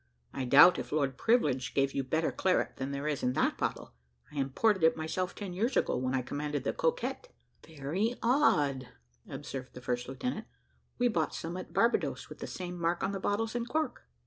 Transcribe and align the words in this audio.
I 0.33 0.45
doubt 0.45 0.79
if 0.79 0.91
Lord 0.91 1.15
Privilege 1.15 1.75
gave 1.75 1.93
you 1.93 2.03
better 2.03 2.31
claret 2.31 2.77
than 2.77 2.89
there 2.89 3.07
is 3.07 3.21
in 3.21 3.33
that 3.33 3.55
bottle: 3.59 3.93
I 4.31 4.37
imported 4.37 4.81
it 4.83 4.97
myself 4.97 5.35
ten 5.35 5.53
years 5.53 5.77
ago, 5.77 5.95
when 5.95 6.15
I 6.15 6.23
commanded 6.23 6.63
the 6.63 6.73
Coquette." 6.73 7.31
"Very 7.63 8.15
odd," 8.23 8.87
observed 9.29 9.75
the 9.75 9.81
first 9.81 10.07
lieutenant 10.07 10.47
"we 10.97 11.07
bought 11.07 11.35
some 11.35 11.55
at 11.55 11.71
Barbadoes 11.71 12.29
with 12.29 12.39
the 12.39 12.47
same 12.47 12.81
mark 12.81 13.03
on 13.03 13.11
the 13.11 13.19
bottles 13.19 13.53
and 13.53 13.69
cork." 13.69 14.07